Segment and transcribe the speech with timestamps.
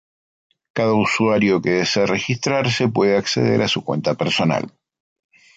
[0.77, 4.73] Cada usuario que desee registrarse, puede acceder a su cuenta personal.